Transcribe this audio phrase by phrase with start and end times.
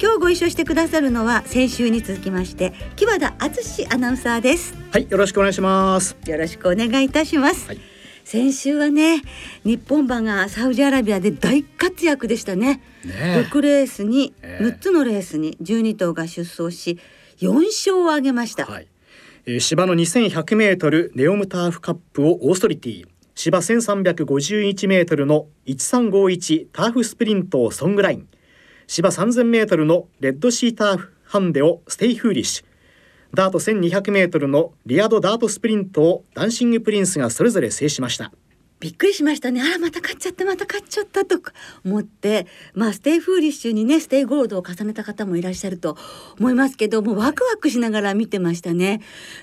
[0.00, 4.76] 今日ご一緒してくださるのは先週に続きまして木和田敦アナウンサーです。
[4.92, 6.16] はいよろしくお願いします。
[6.24, 7.80] よろしくお願いいたします、はい、
[8.22, 9.22] 先週はね
[9.64, 12.80] 日本馬がサウジアラビアで大活躍でしたね。
[13.04, 17.00] ね6レースに6つのレースに12頭が出走し
[17.40, 18.86] 4勝を挙げました、はい。
[19.60, 23.04] 芝の2100メートルネオムターフカップをオーストリティ
[23.34, 28.28] 芝1351メートルの1351ターフスプリントをソングライン
[28.88, 32.64] 芝3000メートルのレッドシーターフハンデをステイフーリッシュ。
[33.34, 38.32] ダート1200メートルのリアドダートスプリントをダンシングプリンスがそれぞれ制しました。
[38.80, 39.60] びっくりしましたね。
[39.60, 41.52] あらまた買っちゃったまた買っちゃったとか
[41.84, 45.96] 思ってまあステイフーリッシュにねステイゴールドを重ねた方もいらっしゃると
[46.38, 49.00] 思いますけどもワクワクしながら見てましたね。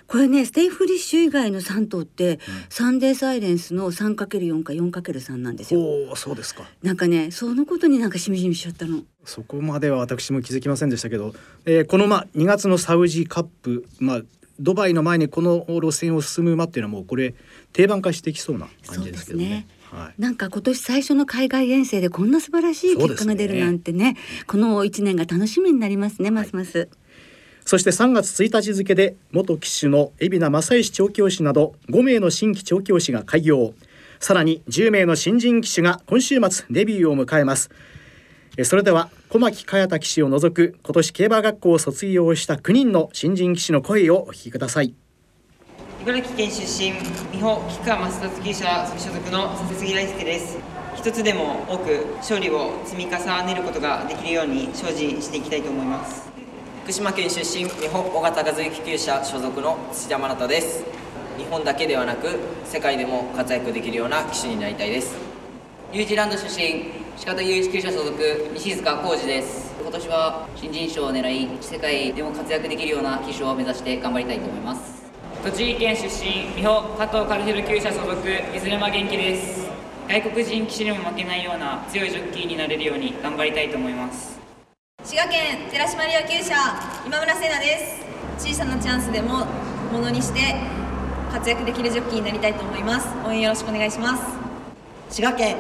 [0.08, 5.82] これねステイフーリッシュ以外の3頭って、うん、サンデーサイレンスの 3×4 か 4×3 なんですよ。
[6.12, 6.64] おそうですか。
[6.82, 9.04] なんかねそのことになんかしみじみしちゃったの。
[9.26, 11.34] そこまでは私も気づきませんでしたけど、
[11.66, 14.22] えー、このまあ2月のサウジカップまあ
[14.60, 17.34] ドバイの前にこの路線を進む馬っていうのはもうこれ
[17.74, 19.68] 定番化してきそうな感じですけどね。
[19.92, 26.78] はい、なんか今年最初の海外遠征でこんな素晴らしい結果が出るなんてね、ね、この1年が楽しみになりますねますます。
[26.80, 26.90] はい。
[27.66, 33.74] そして3月1日付で元騎手の海老名正義調教師など5名の新規調教師が開業。
[34.20, 37.70] さらに10名の新人騎手が今週末デビューを迎えます
[38.64, 44.94] それでは小牧佳太騎手を除く今年競馬学校を卒業した9人の新人騎手の声をお聞きください。
[46.02, 46.94] 茨城県出身
[47.34, 48.66] 美穂菊川増田騎者
[48.98, 50.58] 所属の佐々木大輔です。
[50.96, 56.30] 一つでも多く勝利を積み重ねることができるように精進していきたいと思います。
[56.84, 60.86] 福島県出身日本尾形和之厩舎所属の土田真奈です。
[61.38, 65.14] 日本だけではなく世界でも活躍できるような騎手になりたいです。
[65.92, 68.12] ニュージーランド出身鹿田雄一厩舎所属
[68.58, 69.74] 西塚浩二です。
[69.82, 75.02] 今年は新人賞を狙い世界でも活躍できるような騎手を目指して頑張りたいと思います。
[75.42, 78.22] 栃木県出身美穂加藤和弘厩舎所属
[78.54, 79.66] 水沼元気です。
[80.10, 84.38] 外国人騎手にも負けないような強いジョッキーになれるように頑張りたいと思います。
[85.06, 86.54] 滋賀県寺島リア厩舎
[87.06, 87.78] 今村聖奈で
[88.38, 88.50] す。
[88.50, 89.46] 小さなチャンスでも
[89.90, 90.56] ものにして
[91.32, 93.08] 活躍できるジョッキーになりたいと思います。
[93.26, 94.24] 応援よろしくお願いします。
[95.10, 95.56] 滋賀県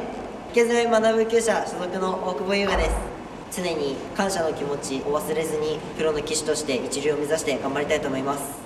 [0.55, 3.61] 池添学ぶ厩舎所属の大久保優雅です。
[3.61, 8.57] 常に感謝の気持ちを忘れずにプロの騎手として一流を目指して頑張りたいと思います。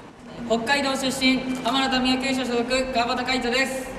[0.46, 3.90] 北海道出身天野田宮厩舎所属川端海人です。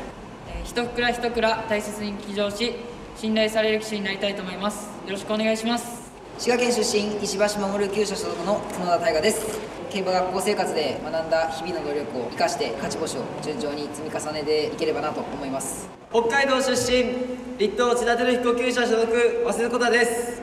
[0.64, 2.76] 一蔵一蔵大切に騎乗し
[3.16, 4.86] 信頼される騎手になりたいと思います。
[5.04, 5.99] よろしくお願いします。
[6.40, 17.12] 滋賀県出身石橋守厩舎所属の角田大我です競馬学校生活で学んだ日々の努力を生かして勝ち星を順調に積み重ねていければなと思います北海道出身
[17.58, 20.42] 立東千田照彦厩舎所属早稲田です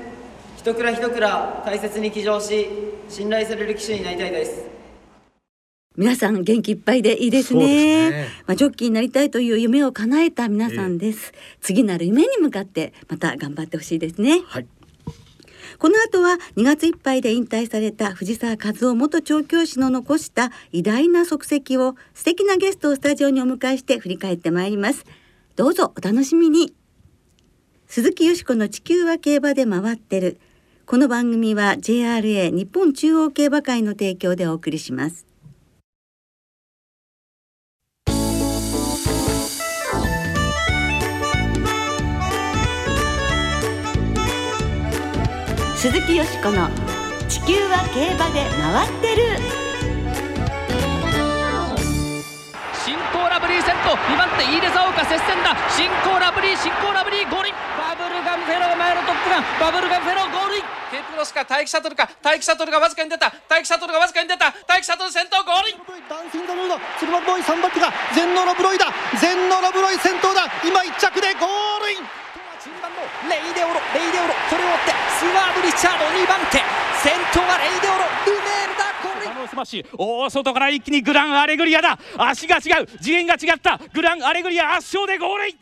[0.60, 2.68] 一蔵一蔵大切に騎乗し
[3.10, 4.68] 信頼される騎手になりたいです
[5.96, 7.62] 皆さん元気いっぱいでいいですね。
[7.62, 11.32] すねまあジョッキーになりたいという夢を叶えた皆さんです。
[11.34, 14.44] えー、次なる夢に向かってまた頑張ってほしいですね。
[14.46, 14.68] はい。
[15.80, 25.06] この後は2月いっぱいで引退された藤沢和夫元調教師の残した偉大な足跡を素敵なゲストをスタジオにお迎えして振り返ってまいります。
[25.56, 26.74] どうぞお楽しみに。
[27.88, 30.40] 鈴木よしこの地球は競馬で回ってる。
[30.88, 35.28] この番組は JRA 日本中央競馬会の提供でお送りします。
[45.88, 46.68] 鈴木よしこの
[47.32, 49.40] 地球は競馬で回ってる。
[52.84, 55.56] 新コーラブリーセット2番手飯出沢岡接戦だ。
[55.72, 59.48] 新コーラブリー新コーラブリーゴールバブルガムフェロー前のトップガン。
[59.64, 62.12] バブルガムフェローゴールケープロスか待機シャトルか。
[62.20, 63.32] 待機シャトルがわずかに出た。
[63.48, 64.52] 待機シャトルがわずかに出た。
[64.68, 65.80] 待機シャトル先頭ゴール
[66.12, 66.84] ダンシングルード。
[67.00, 68.92] 鶴丸ボーイ3番手が全能のブロイだ。
[69.24, 70.52] 全能のブロイ先頭だ。
[70.68, 72.27] 今1着でゴールイン
[73.30, 76.62] レイデオロレイデオロそれを追ってスワーヴリチャード2番手。
[77.02, 77.98] 先頭はレイデオロ。
[78.26, 79.42] ルメールだこれ。
[79.42, 82.00] のスマッシュ大外から一気にグランアレグリアだ。
[82.18, 82.88] 足が違う。
[83.02, 83.80] 次元が違った。
[83.94, 85.58] グランアレグリア圧勝でゴールイン。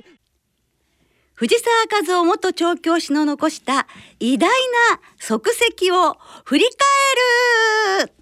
[1.35, 3.87] 藤沢和雄元調教師の残した
[4.19, 8.13] 偉大な足跡を振り返る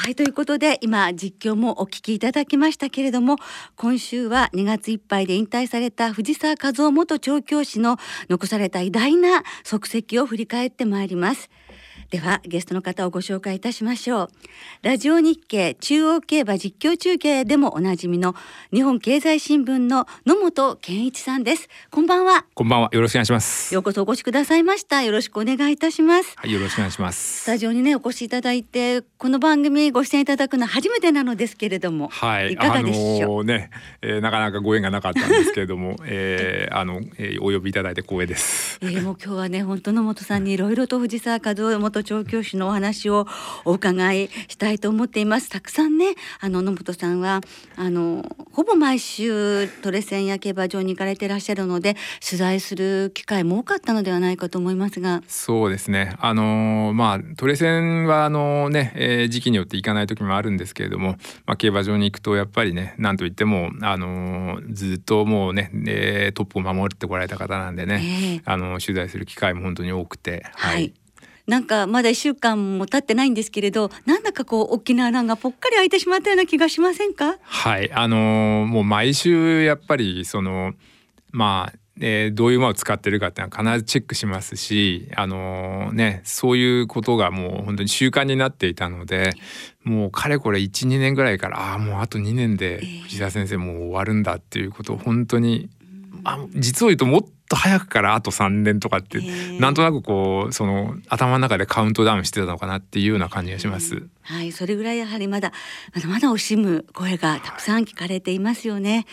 [0.00, 3.36] はいということで今実況もお聞きいただきましたけれども
[3.74, 7.96] 今週は2月いっぱいで引退された藤沢和夫元調教師の
[8.30, 11.50] 残された偉大な足跡を振り返ってまいります。
[12.10, 14.28] ではゲストの方をご紹介いたしましょう。
[14.80, 18.34] ラジオ日経中央競馬実況中継でもおなじみの
[18.72, 21.68] 日本経済新聞の野本健一さんです。
[21.90, 22.46] こんばんは。
[22.54, 22.88] こんばんは。
[22.92, 23.74] よろしくお願いします。
[23.74, 25.02] ようこそお越しくださいました。
[25.02, 26.32] よろしくお願いいたします。
[26.36, 27.42] はいよろしくお願いします。
[27.42, 32.54] スタジオにねお越しいただいてこの番組ご出演いただくのは初めてなのですけれどもはい。
[32.54, 33.70] いかがでしょう、あのー、ね、
[34.00, 38.78] えー、なかなかご縁がなかったんですけれども、 えー、あの、えー、お呼びいただいて光栄です。
[38.80, 43.26] えー、もう今日はね本当野本さんにいろいろと藤沢和夫元調教師のお話を
[43.64, 45.48] お伺いしたいと思っています。
[45.48, 47.40] たくさんねあの野本さんは
[47.76, 51.96] あのほぼ毎週トレセンや競馬場に行かれてらっしゃるので
[52.26, 55.22] 取材する機会も多かったのではないかと思いますが。
[55.28, 56.16] そうですね。
[56.20, 61.16] あのまあトレセンはあのね、えー、時期によって行かない時もあるんですけれども、
[61.46, 70.94] まあ、競馬場に行くとやっぱりね何といってもあのずっともうね、えー、トップを守ってこられた方なんでね、えー、あの取材する機会も本当に多くてはい、はい
[71.48, 77.38] なんかまだ1週間も経ってないんですけれどなんだかこう大きな穴がぽっかり開いてしまったような気がしませんか？
[77.42, 77.90] はい。
[77.92, 80.74] あのー、もう毎週やっぱりその
[81.32, 89.32] まあえー、どういう馬を使ってるかっていうのは必ずチェックしますし、あのー、ね、そういうことがもう本当に習慣になっていたので
[89.82, 95.70] もうかれこれ12年ぐらいからああもうあと2年で藤田先生もう終わるんだっていうことを本当に、
[96.24, 99.20] あ実を言うともっと早くからあと3年とかって、
[99.58, 104.06] なんとなくこうその頭の中でカウントダウンしてたのかなっていうような感じがします。
[104.22, 105.52] はいそれぐらいやはりまだ
[105.94, 109.06] まだまだ惜しむ声がたくさん聞かれていますよね。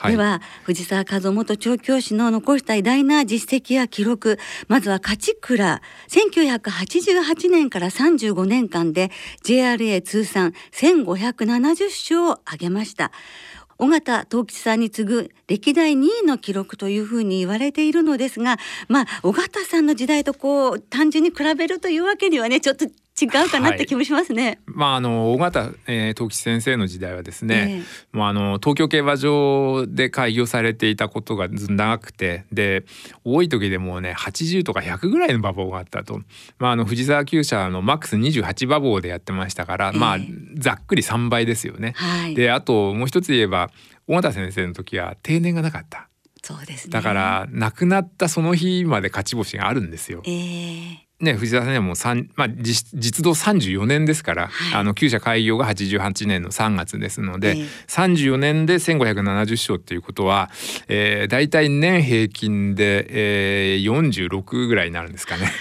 [0.00, 9.10] はい、では藤沢和夫元調教師の残した偉大な実績や記録まずは勝ち倉1988年から35年間で
[9.44, 13.12] JRA 通算1570勝を挙げました
[13.80, 22.86] 尾形藤吉さんに次ぐ歴代2位の記録というふうに言われているのですがまあ尾形さんの時代とこう単純に比べるというわけにはねちょっと
[23.26, 24.46] うかなって気もしますね。
[24.46, 32.84] はい、まああの尾形、えー、東吉先生の時代はですね、えー、もうあの東京競馬場で開業されていたことが長くてで
[33.24, 36.20] 多い時でもうね80とか100ぐらいの馬房があったと、
[36.58, 40.18] まああの藤沢厩舎のマックス28馬房でやってましたから、えー、まあ
[40.56, 41.92] ざっくり3倍ですよね。
[41.96, 43.70] はい、であともう一つ言えば
[44.06, 46.08] 尾形先生の時は定年がなかった。
[46.42, 50.22] そうです、ね、だから亡くなったその日まで勝ち星があるんですよ。
[50.24, 51.96] えーね、藤沢さんはもう
[52.34, 60.50] まあ、実実動34年ですから、はい、あの厩舎開業が88年の3月ですので、えー、34年で1570勝っていうことは、
[60.88, 65.52] えー、大体年平均で、えー、46ぐらいになるんですかね。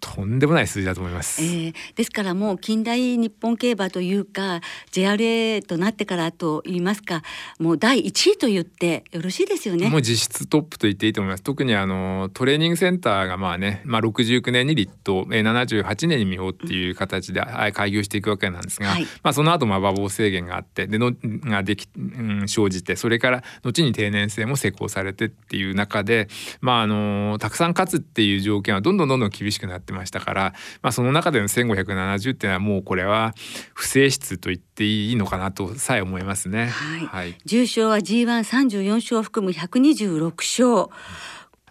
[0.00, 4.60] とんでもない数字だと思います、えー、ですからもう近代日本競馬というか
[4.90, 7.22] JRA となってからと言いますか
[7.58, 9.88] もう第一位と言ってよろしいですよね。
[9.88, 11.42] もう実質トップと言っていいと思います。
[11.42, 17.42] 特にあのトレーニングセンターがまあね、まあ、69年に立東78年に美穂っていう形で
[17.72, 21.12] 開業していくわけなんですが、はい、まあ、その後まあ馬房制限があってでの
[21.44, 26.28] ができ、うん、生じてそれから後に定年制も施行されてっていう中で
[26.60, 33.34] まああのたくさん勝つっていう条件はどんどんどんどん厳しくなってってましたから、まあ、その中での1570っていうのはもうこれは
[33.74, 36.68] 不正室と言っていいのかなとさえ思いますね。
[36.68, 40.90] はい、はい、重賞は G134 勝を含む126勝。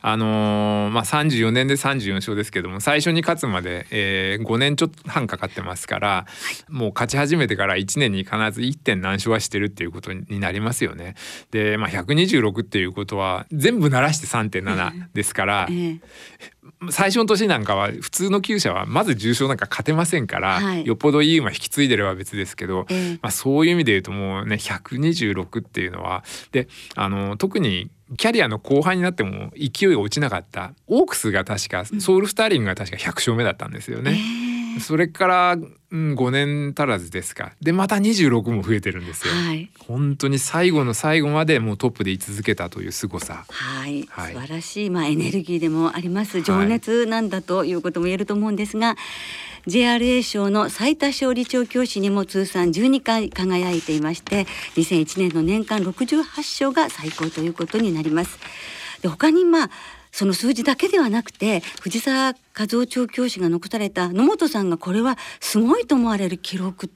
[0.01, 6.25] あのー、まあ、34年で34勝ですけども最初に勝つまで、えー、5年ちょっと半かかってますから、は
[6.69, 11.15] い、もう勝ち始めてから1年に必ず1点何勝はしてるっていうことになりますよね。
[11.51, 16.01] で、まあ、126っていうことは全部鳴らして3.7ですから、えー、
[16.91, 30.73] 最初の年なんかは普通の厩舎はまず重賞なんか勝てませんから、はい、よっぽどいい馬引き継いでれば別ですけど、えー、まあ、そういう意味で言うともうね126っていうのはであの特にキャリアの後半になっても勢いが落ちなかった。
[30.87, 34.11] オークスが確かソウルスターリングが確か100勝目だったんですよね。
[34.11, 34.48] えー、
[34.79, 37.53] それから、うん、5年足らずですか。
[37.61, 43.45] でまた26も増えてるんですよ、はい、本当に最後の最後までもうトップで居続けたという凄さ。
[43.49, 46.41] はい、はい、素晴らしい、まあ、エネルギーでもあります。
[46.41, 48.95] 情熱なんだということも言えると思うんですが、はい
[49.67, 54.45] JRA 賞の最多勝利調教師にも通算12回輝いていまして
[54.75, 58.39] 2001年の年間68勝が最高ということになります。
[59.01, 59.69] で他にまあ
[60.11, 66.91] その数字だけではなくて藤沢和夫調教師が残された野本さんがこれはすごいと思われる記録。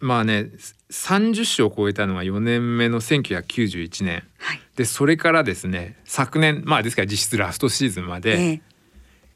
[0.00, 0.50] まあね
[0.90, 8.60] 30勝を超えたのが4年目の1991年、はい、でそれからですね昨年まあですから実質ラストシーズンまで、え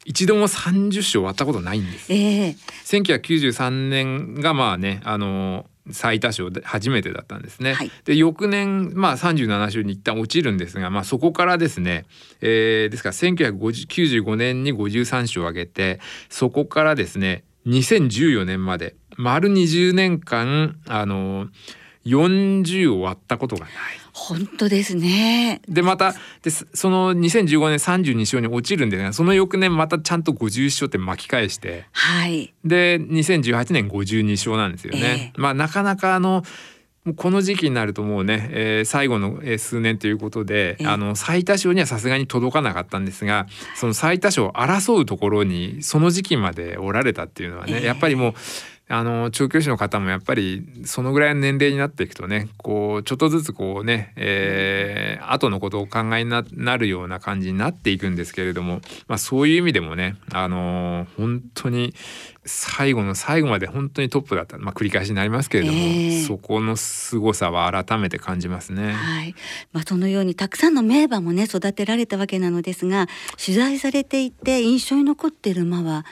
[0.07, 2.13] 一度も30勝割ったことないんです。
[2.13, 2.55] えー、
[2.85, 7.73] 1993年がまあねあの最多勝で初めてだったんですね。
[7.73, 12.05] はい、で翌年、まあ、37勝に一旦落ちるんですが、まあ、そこからですね、
[12.41, 21.47] えー、ですから1995年に53勝を挙げてそこからですね2014年まで丸20年間あの
[22.07, 23.71] 40を割ったことがない。
[24.13, 25.61] 本当ですね。
[25.67, 35.33] でまたでその2015年32勝に落ちるんですがその翌年またちゃんと51勝って巻き返して、はい、で2018年52勝なんですよね。
[35.35, 36.43] えー、まあなかなかあの
[37.15, 48.33] この時期になるともうね、えー、最後の数年ということで、えー、あの最多勝にはさすがに届かなかったんですがその最多勝を争うところにその時期までおられたっていうのはね、えー、やっぱりもう
[48.89, 61.93] あの調教師の方もやっぱりそのぐらいの年齢になっていくとねこうちょっとずつこうね、えー、後のことをお考えになるような感じになっていくんですけれども、まあ、そういう意味でもね、あのー、本当に
[62.45, 68.93] 最後の最後まで本当にトップだった、まあ、繰り返しになりますけれども、えー、そこの凄さは改めて感じますね。
[68.93, 69.35] はい
[69.73, 73.07] まあ、そのようにたくさんの名馬もね育てられたわけなのですが
[73.43, 76.05] 取材されていて印象に残っている馬は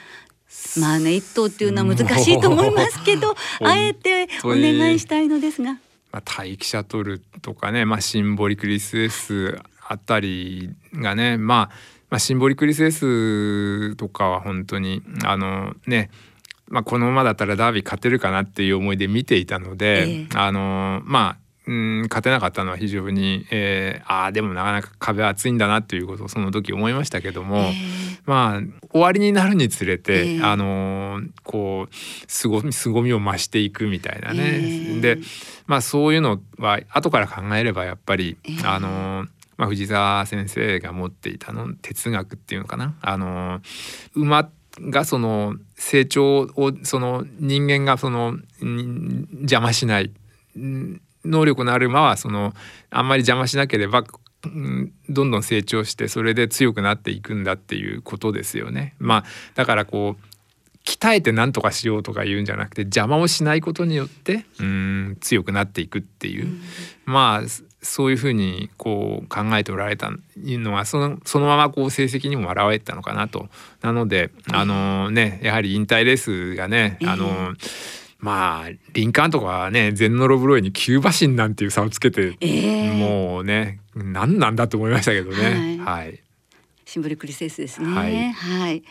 [0.80, 5.78] まあね一頭っていうのは難しいと思いますけどあえてお願いしたいのですが。
[6.12, 11.74] まあ、待機シャトルとかね、まあ、シンボリクリスエスあたりがね、まあ、
[12.08, 16.10] まあシンボリクリスエスとかは本当にあのね
[16.68, 27.74] まあ、このままだったらダービー勝てるかなっていう思いで見ていたので、えー、あのまあうん勝てなかったのは非常に、えー、ああでもなかなか壁は厚いんだなということをその時思いましたけども、えー、
[28.24, 31.94] まあ終わりになるにつれて、えー、あのこう
[32.28, 35.18] すご凄みを増していくみたいなね、えー、で
[35.66, 42.94] まあそういうのは後から考えればやっぱり、あのまあ、藤沢先生が持っていたの哲学っていうのかな。
[43.00, 43.60] あの
[44.14, 44.48] 馬
[44.80, 50.12] がその成長をその人間がその邪魔しない
[51.26, 52.54] 能力のある馬はその
[52.90, 54.04] あんまり邪魔しなければ
[55.08, 58.94] どんどん成長してそれで強くなっていくんだっていうことですよね。
[58.98, 60.36] まあだからこう
[60.84, 66.60] 鍛えて何とかしようとか言うんじゃなくて邪魔をしないことによってうん強くなっていくっていう、うん、
[67.04, 67.48] まあ
[67.82, 73.48] そういうふうにこう考えておられたのはそのそのままこう成績にも表れたのかなと。
[73.82, 77.54] なのであのねやはり引退レースがね、あの
[78.18, 85.78] まあリンカーンとかはねゼンノロブロイにキューバ神なんていう差をつけて、えー、もうね何なんだと思いましたけどね。
[85.82, 86.22] はい、はい、
[86.84, 87.88] シンボリクリスエスですね。
[87.88, 88.82] はい、はい。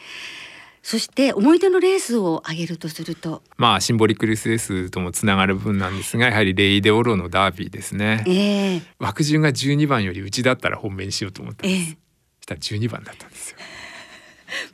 [0.85, 3.41] そして思い出のレースを挙げるとすると。
[3.57, 11.95] まあシンボリクリスエスともつながる部分なんですがやはりレイデオロのダービーですね、えー、枠順が12番よりうちだったら本命にしようと思ったんです、えー、
[12.43, 13.57] したら12番だったんですよ。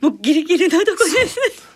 [0.02, 1.38] もうギリギリのとこです。
[1.40, 1.71] 第4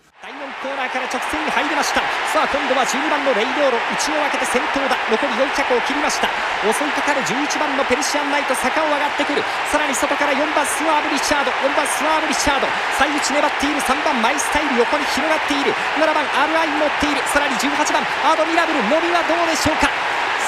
[0.65, 2.01] コーナーから直線に入りました。
[2.33, 3.77] さあ今度は12番のレイドーロ。
[3.77, 4.97] 内を分けて先頭だ。
[5.13, 6.33] 残り4着を切りました。
[6.65, 9.45] 襲いかかる11番のペルシアンナイト坂を上がってくる。
[9.69, 11.53] さらに外から4番スワーブ・リチャード。
[11.61, 12.67] 4番スワーブ・リチャード。
[12.97, 13.81] 最内粘っている。
[13.85, 15.77] 3番マイスタイル横に広がっている。
[16.01, 17.21] 7番 RI に乗っている。
[17.29, 18.81] さらに18番アドミラブル。
[18.89, 19.93] 伸びはどうでしょうか。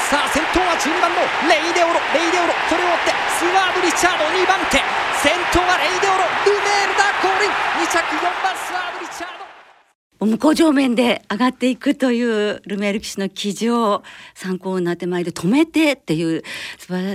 [0.09, 1.21] さあ先頭は12番の
[1.53, 2.01] レイデオロ。
[2.17, 4.25] レイデオロこれを追ってスワーブ・リチャード。
[4.25, 4.81] 2番手。
[5.21, 6.25] 先頭はレイデオロ。
[6.49, 7.53] ルメールダー・降臨。
[7.85, 9.48] 2着4番スワーブ・リチャード。
[10.21, 14.03] 向こう上面で上がっていくというルメール騎士の騎乗
[14.35, 16.43] 参考になってまいで止めてっていう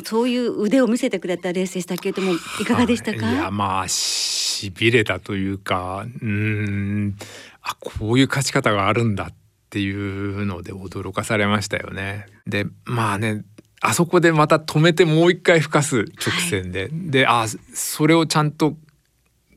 [0.05, 7.15] そういう腕を見せてくれたレースでしたけれどもいかがでしたか、いやまあしびれたというかうん
[7.61, 9.33] あこういう勝ち方があるんだっ
[9.69, 12.27] ていうので驚かされましたよね。
[12.47, 13.43] でまあね
[13.81, 18.75] あそこでまた止めてもう一回吹かす直線で、はい、であそれをちゃんと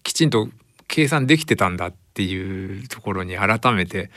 [0.03, 0.49] きちんと
[0.89, 4.11] 計算できてたんだってっていうところに改めて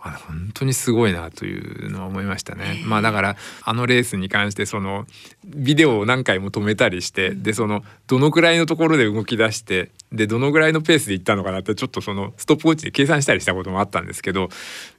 [0.00, 2.82] あ本当にすごいなというのは思いましたね。
[2.86, 5.06] まあだからあのレースに関してその
[5.44, 14.48] ビデオを何回も止めたりしてでそのどのくらいのところで動き出してでどのぐらいのペースでいったのかなってちょっとそのストップウォッチで計算したりしたこともあったんですけど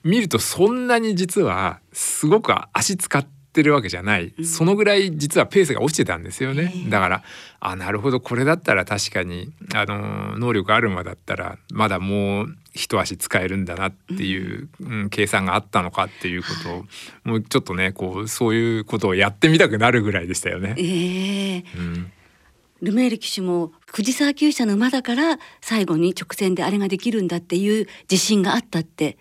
[0.04, 7.24] 見るとそんなに実はすごく足使ってってるわけじゃない、そのぐらい実はペースが落ちてたんですよね、だから
[7.60, 16.86] あなるほどこれだったら確かにあの能力ある馬だったらまだもう一足使えるんだなっていう、うん、計算があったのかっていうことを
[17.24, 20.74] もうちょっとねこうそういうことをやってみたくなるぐらいでしたよね。
[20.78, 22.12] えーうん
[22.84, 29.18] ルメール騎手も藤沢厩舎の馬だから最後に直線であれができるんだっていう自信があったって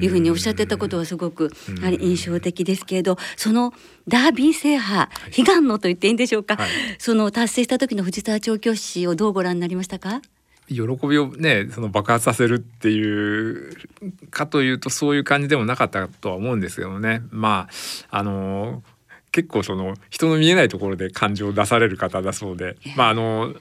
[0.00, 3.72] いうふうにおっしゃってたことはすごくやはり印象的ですけれどその
[4.06, 6.68] ダービー制覇悲願のと言っていいんでしょうか、はい、
[6.98, 10.20] その達成した時の藤沢調教師をどうご覧になりましたか？
[10.68, 13.76] 喜びをねその爆発させるっていう
[14.30, 17.22] かというとそういう感じでもなかったとは思うんですけどね。
[17.30, 17.68] ま
[18.10, 18.82] ああの
[19.36, 23.54] 結構その人の見えないところで感情を出される方だそうで、まああの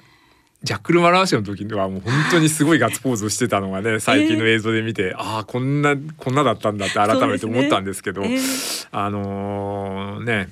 [0.64, 8.36] ジャックル・マラーシュの時にはもう本当にすごいガッツポーズをしてたのがね最近の映像で見て、えー、ああこんなこんなだったんだって改めて思ったんですけど、ね。
[8.36, 10.48] えー、あのー、ね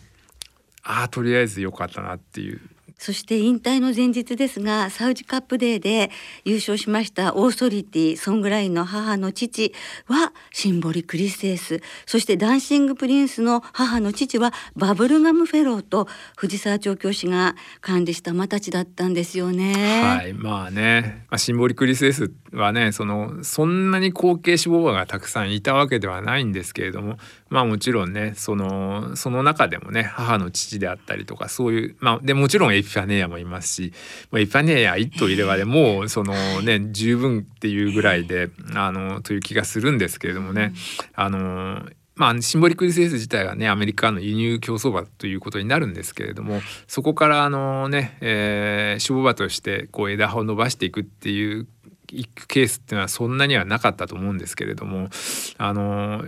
[0.83, 2.59] ああとりあえず良かったなっていう
[3.03, 6.09] そして引退の前日ですがサウジカップデーで
[6.45, 9.73] 優勝しましたオーソリティソングラインの母の父
[10.07, 16.07] はシンボリクリスエスそしてダンシングプリンスの母の父はバブルガムフェローと
[16.37, 19.73] 藤沢調教師が管理した馬たちだったんですよね。
[20.01, 27.17] はいまあね、ま、シンボリクリスエスはねそのそんなに後継種牡馬がたくさんいたわけではないんですけれども
[27.49, 33.93] まあもちろんねそのその中でもね母の父であったりとかそういうまあでもちろんエピファネイアもいますし、
[34.31, 40.73] まあ、エピファネーア一頭いればでもうそのね十分っていうぐらいであのという気がするんですけれどもね。
[41.13, 41.81] あの
[42.15, 51.67] まあ、シンボリックリスエス自体はねアメリカの輸入競走馬ということになるんですけれどもそこからあのね、えー、馬としてこう枝葉を伸ばしていくっていう
[52.11, 55.09] いくケースっていうのはそんなにはなかったと思うんですけれども
[55.57, 56.25] あの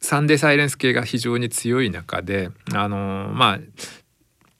[0.00, 3.60] サンデーサイレンス系が非常に強い中であのまあ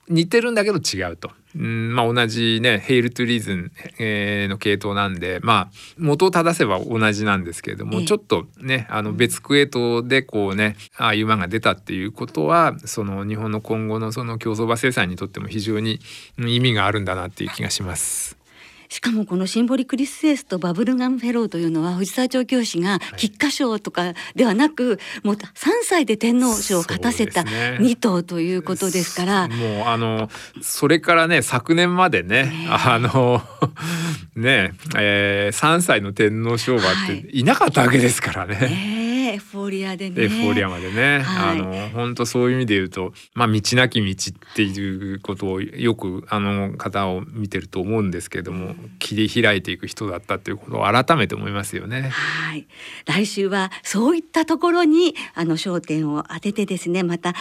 [0.09, 1.31] 似てるんだけど違うと。
[1.53, 15.99] うんまあ、同じねヘイル・トゥ・リーズン、えー、の系統なんでまあ元を正せば同じなんですけれども、えちょっとねあの別クエ統でこうねああいう馬が出たっていうことはその日本の今後のその競走馬生産にとっても非常に
[16.37, 18.40] 意味があるんだなっていう気がします。
[18.91, 25.47] しかもこのシンボリクリスエスとバブルガンフェローというのは藤沢調教師が菊花賞とかではなく、もう3
[25.83, 29.47] 歳で天皇賞を勝たせた2頭ということですから。
[29.47, 30.29] もうあの
[30.61, 32.67] それからね昨年までね、ね。
[32.69, 33.41] あの
[34.35, 37.45] ね、えー、3歳の天皇賞馬ってい。
[37.45, 38.55] なかったわけですからね。
[38.59, 40.23] ねエフォーリアでね。
[40.23, 41.19] エフォーリアまでね。
[41.19, 52.09] はい、あの本当そういう意味で言うと、まあ道なき道っていうことをよくあの方を見てると思うんですけれども、切り開いていく人だったということを改めて思いますよね。
[52.09, 52.67] はい。
[53.05, 57.33] 来週はそういったところにあの焦点を当ててですね、また。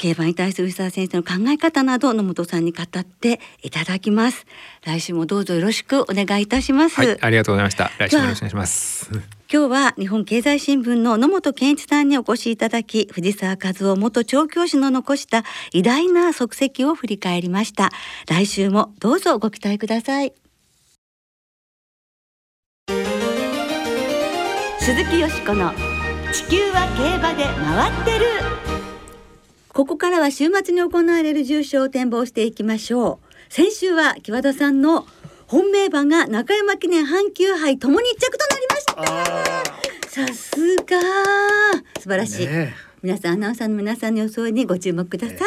[0.00, 4.46] 競馬に対する藤沢先生の考え方など野本さんに語っていただきます
[4.82, 17.90] 来週もどうぞよろしくお願いいたします、はい、ありがとうございました来週もよろしくお願いします今日は日本経済新聞の野本健一さんにお越しいただき藤沢和夫元調教師の残した偉大な足跡を振り返りました。
[18.28, 20.32] 来週もどうぞご期待ください。
[24.78, 25.72] 鈴木よしこの
[26.32, 28.26] 地球は競馬で回ってる。
[29.72, 33.52] ここからは週末に行われる重賞を展望していきましょう。
[33.52, 35.06] 先週は木和田さんの
[35.48, 38.94] 本命馬が中山記念阪急杯ともに一着となりました
[40.08, 41.00] さすが。
[42.00, 45.38] 素晴らしい、ね、皆さんアナウンサーの皆さんの予想にご注目ください、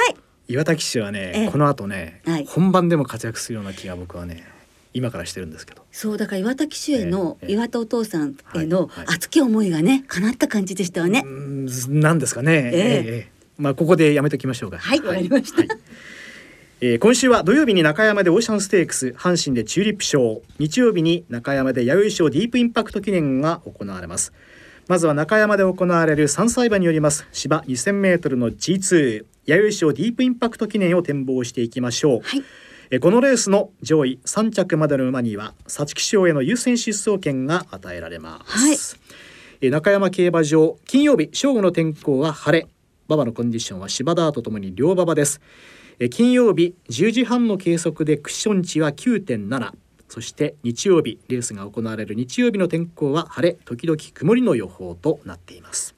[0.47, 4.47] えー、岩田騎手はね、この後ね、はい、本番でも活躍するような気が僕はね
[4.93, 5.83] 今からしてるんですけど。
[5.91, 11.23] そうだから岩田騎手への、えー、岩田お父さんへの熱き思いがね叶った感じでしたよね。
[11.89, 12.53] なんですかね。
[12.53, 14.79] えー、えーまあここでやめときましょうか。
[14.79, 15.61] はい、わ、かりました。
[16.83, 24.33] はいえー、今週は土曜日に中山でオーシャンステークス阪神でチューリップ賞日曜日に中山で弥生賞ディープインパクト記念が行われます。
[24.89, 32.43] まずは中山で行われる3歳馬によります芝 2000m の G2 弥生賞ディープインパクト記念を展望していきましょう、はい、
[32.91, 38.43] えこのレースの上位3着までの馬には皐月賞への優先出走権が与えられま
[38.75, 38.99] す、
[39.61, 42.67] はい、中山競馬場金曜日正午の天候は晴れ。
[43.07, 45.41] 馬場のコンディションは芝ダーとともに両馬場です
[46.09, 49.73] 金曜日10時半の計測でクッション値は9.7
[50.09, 55.95] そして日曜日レースが行われる日曜日の天候は晴れ時々曇りの予報となっています。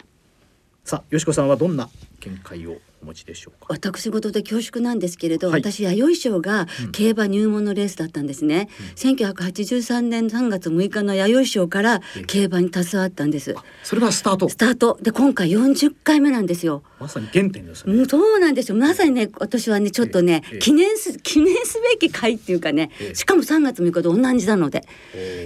[0.86, 1.90] さあよしこさんはどんな
[2.22, 2.78] 見解を？
[3.02, 3.68] お持ちでしょうか？
[3.70, 8.70] 私事で恐縮なんですけれど、はい、私弥生賞が競馬入門のレースだったんですね、
[9.06, 14.50] うん、1983年3月6日の弥生賞から競馬に携わったんです、それはスタート。
[14.50, 14.98] スタート。
[15.02, 16.84] で今回40回目なんですよ。
[17.00, 18.06] まさに原点ですね。
[18.06, 18.78] そうなんですよ。
[18.78, 24.88] まさにね私はねちょっとね、記念す記念すべき回っていうかね、しかも3月6日と同じなので。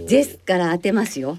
[0.07, 1.37] ですから当てますよ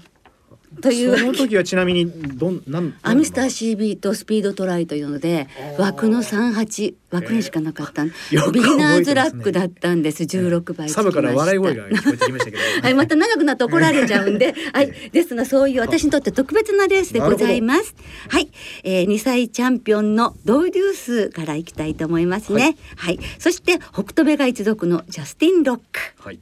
[0.81, 1.17] という。
[1.17, 10.25] その時はちなみにどんなんアミスター CB とスピードトライというので枠の三八枠にしかなかった、えー、ビギナーズラックだったんです。
[10.25, 14.53] 十六倍サブから笑い声が聞こえてきましたけど、はいまた長くなって怒られちゃうんで。
[14.73, 14.91] はい。
[15.11, 17.95] ですがそういう私にとって特別なレースでございます。
[18.29, 18.49] はい、
[18.83, 22.75] えー、2歳チャンピオンのドウデュースからいきたいと思いますね。
[22.95, 25.83] はい、はい、そして北斗ベガ一族のジャスティンロック。
[26.19, 26.39] はい。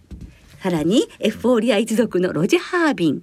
[0.62, 3.22] さらにエフフォーリア一族のロジハービン、うん、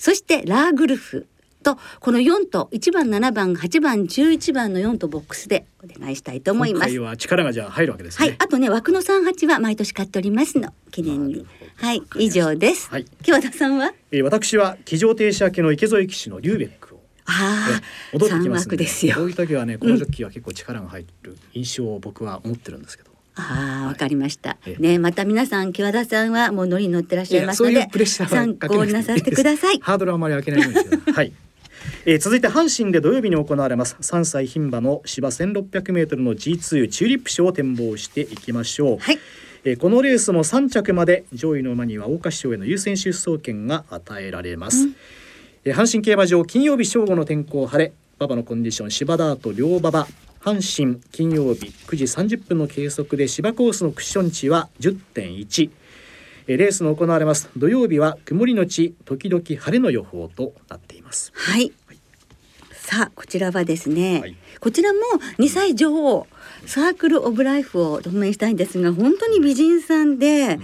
[0.00, 1.26] そしてラーグルフ
[1.62, 6.98] とこの4と1番7番8番11番の4とボックスでお願いしたいと思います。
[7.00, 11.46] は力がじゃあ入るわけです、ね、はい、あとね枠の38は毎年買っておりますの記念に。
[11.76, 12.88] はい以上です。
[12.88, 17.82] はい、木和田さんは、えー、私は騎乗停車明けの池添騎手のリューベックをああ、
[18.14, 19.16] 戻ってきますですよ。
[19.16, 23.09] こういう時はねこのジョッキーは結構力が入る印象を僕は思ってるんですけど。
[23.40, 24.58] ああ、わかりました。
[24.78, 27.88] ね、また皆さん、木和田さんはもう乗りに乗ってらっしゃいますので。
[28.06, 29.78] 参考になさってください。
[29.82, 31.12] ハードルはあまり開けないように。
[31.12, 31.32] はい。
[32.04, 39.18] えー、続いて阪神で土曜日に行われます3歳牝馬の芝 1600m の G2 チューリップ賞を展望していきましょう、はい、
[39.64, 44.96] えー、このレースも3着まで上位の馬には桜花賞への優先出走権が与えられます、うん、
[45.64, 50.06] えー、阪神競馬場金曜日正午の天候晴れ馬場のコンディション芝ダート両馬場
[50.42, 55.70] 阪神金曜日9時30分の計測で芝コースのクッション値は10.1
[56.46, 57.50] レースの行われます。
[57.56, 61.30] 土曜日は曇りのち時々晴れの予報となっています。
[61.34, 61.98] はい、はい、
[62.72, 64.98] さあこちらはですね、はい、こちらも
[65.38, 66.26] 2歳女王
[66.64, 70.62] サークルオブライフを同盟したいんですが本当に美人さんで、うん、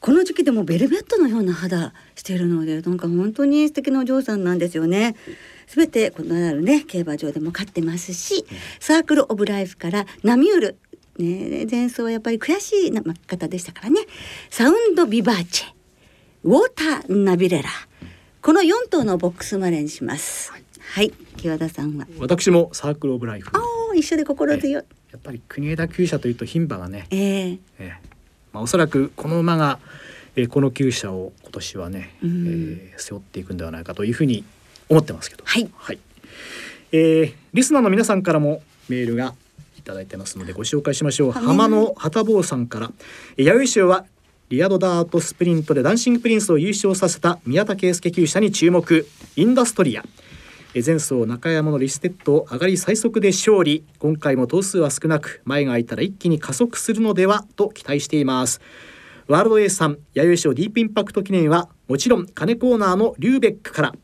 [0.00, 5.16] この時期でもベルベットのような肌しているのでなんか本当に素敵なお嬢さんなんですよね。
[5.24, 8.44] すべてこのあるね競馬場でも勝ってますし、
[8.80, 10.78] サークルオブライフからナミュール
[11.18, 14.00] ね、前奏はやっぱり悔しいな方でしたからね。
[14.50, 15.66] サウンドビバーチェ
[16.44, 17.68] ウォーターナビレラ。
[18.40, 20.52] この4頭のボックスまでにします。
[20.94, 22.06] はい、木和田さんは？
[22.18, 23.50] 私もサークルオブライフ。
[23.52, 23.60] あ
[23.96, 24.84] 一緒で心強い。
[25.10, 28.08] やっぱり国枝厩舎というと牝馬がね、えー、えー、
[28.52, 29.80] まあ、おそらくこの馬が、
[30.36, 34.44] えー、この厩舎を今年はね、うん、えー、背負っていくんではないかというふうに
[34.88, 35.44] 思ってますけど。
[35.46, 35.98] はい、はい。
[36.92, 39.34] えー、リスナーの皆さんからもメールい
[39.88, 41.32] ただいてますのでご紹介しましょう。
[41.32, 42.92] 浜野旗坊さんから。
[43.38, 44.04] 弥生賞は
[44.50, 49.06] リアドダートスプリントでダンシングプリンスを優勝させた宮田圭介厩舎に注目。
[49.36, 50.04] インダストリア。
[50.74, 53.82] 前走中山のリステッド上がり最速で勝利。
[53.98, 58.60] 今回も頭数は少なく前が空いたら一気に加速するのではと期待しています。
[59.26, 63.94] ワールド A さん弥生賞ディープインパクト記念はもちろん金コーナーのリューベックから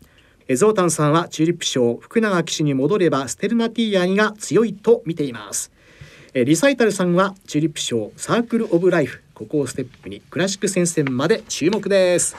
[0.52, 5.72] ゾウタンさんはチューリップ賞福永騎手に戻ればステルナティーアが強いと見ています。
[6.35, 12.37] リサイタルさんはチューリップ賞サークルオブライフここをステップにクラシック戦線まで注目です。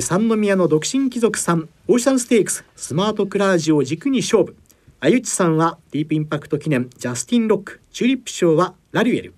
[0.00, 4.56] 三宮の独身貴族さんオーシャンステークススマートクラージュを軸に勝負。
[4.98, 9.34] あゆちさんはディープインパクト記念ジャスティンロックチューリップ賞はラリュエル。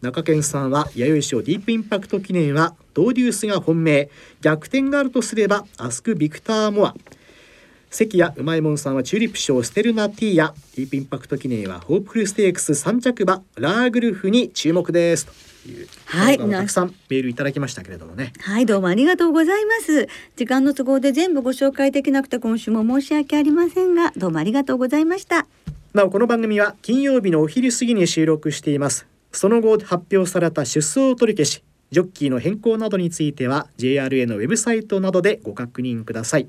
[0.00, 4.10] 中堅さんは弥生賞ディープインパクト記念はドウデュースが本命。
[4.40, 6.94] 逆転があるとすればアスク・ビクター・モア。
[7.94, 10.54] 関谷うまいもんさんはチューリップ賞ステルナティーヤ。
[10.74, 15.26] ディープインパクト記念はホープフルステークス3着馬ラーグルフに注目です。
[15.26, 15.32] と
[15.68, 15.84] い。
[15.84, 18.32] うはいたくさんメールいただきましたけれどもね。
[18.40, 20.08] はいどうもありがとうございます。
[20.34, 25.46] 時間の都合で全部ご紹介できなくて今週も申し訳ありませんがどうもありがとうございました。
[25.92, 29.06] なおこの番組は金曜日のお昼過ぎに収録しています。
[29.30, 36.48] その後発表された出走取り消しジョッキーの変更などについては JRA のウェブサイトなどでご確認ください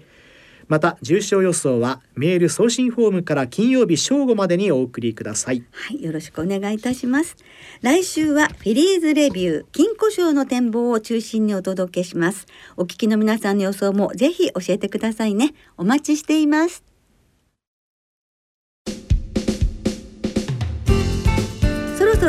[0.68, 5.64] また重症予想はメール送信フォームから金曜日正午までにお送りください。
[5.72, 7.38] はいよろしくお願いいたします。
[7.82, 12.46] 来週はフィリーズレビュー金庫賞の展望を中心にお届けします。
[12.78, 15.54] お聞きの皆さんの予想もぜひ教えてくださいね。
[15.78, 16.95] お待ちしています。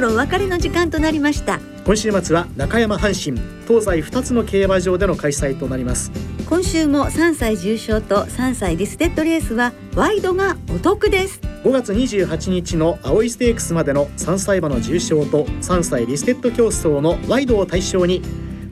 [0.00, 1.60] ろお別れの時間となりました。
[1.84, 6.10] 今週末は中山阪神東西2つの競馬場での開催となります。
[6.48, 11.40] 今週も3歳重賞と3歳リステッドレースはワイドがお得です。
[11.64, 18.22] 5月28日の青いステークスまでの3歳馬の重賞と3歳リステッド競争のワイドを対象に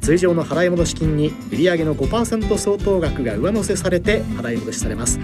[0.00, 5.18] 通常の払い戻し金に売上の5%相当額が上乗せされて払い戻しされます。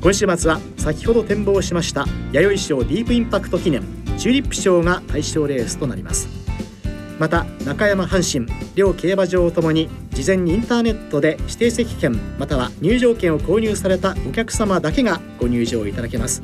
[0.00, 6.28] 今週末は先ほど展望しました弥生賞ディープインパクト記念チューリップ賞が対象レースとなります。
[7.18, 16.42] また中山阪神両競馬場ともに事前にインターネットで指定席券または入場券を購入されたお客様だけがご入場いただけます。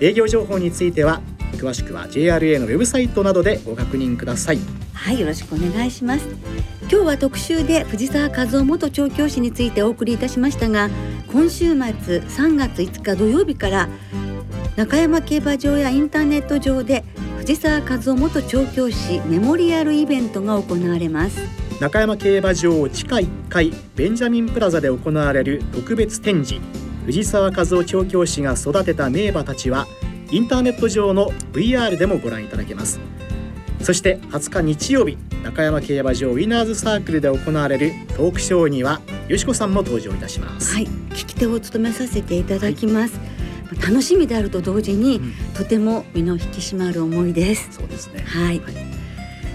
[0.00, 1.20] 営業情報については
[1.58, 4.58] 詳しくは JRA のウェブサイトなどでご確認ください。
[4.94, 6.26] はいよろしくお願いします。
[6.90, 10.88] 今日は特集で藤沢和夫元調教師についてお送りいたしましたが
[11.30, 13.88] 今週末3月5日土曜日から
[14.76, 17.04] 中山競馬場やインターネット上で
[17.38, 21.40] 藤沢和夫元調教師メモリアルイベントが行われます。
[21.80, 26.60] 中山競馬場地下1階ベンジャミンプラザで行われる特別展示。
[27.06, 29.86] 藤沢和夫調教師が育てた名馬たちは
[30.30, 32.98] インターネット上の VR でもご覧いただけます。
[33.80, 40.74] そして20日日曜日中山競馬場ウィナーズサークルで行われるトークショーにはよしこさんも登場いたします。
[40.74, 43.33] はい聞き手を務めさせていただきます、はい、
[43.74, 47.68] 楽しみであると同時に、うん、とても身の引き締まる思いです。
[47.72, 48.22] そうですね。
[48.26, 48.74] はい、はい。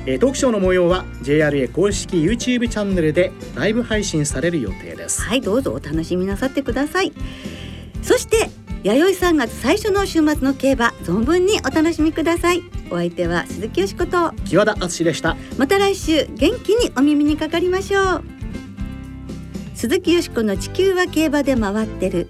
[0.05, 5.21] えー、トークショーの模様は JRA 公式 YouTube チャンネルでライブ配信される予定です。
[5.21, 7.13] はいどうぞお楽しみなさってください。
[8.01, 8.49] そして
[8.83, 12.63] 弥生3月最初の週末の競馬存分にお楽しみください。
[12.89, 14.31] お相手は鈴木よしこと。
[14.45, 15.35] 木和田敦でした。
[15.57, 18.23] また来週元気にお耳にかかりましょう。
[19.75, 22.29] 鈴木よしこの地球は競馬で回ってる